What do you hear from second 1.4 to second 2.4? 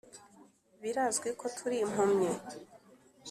turi impumyi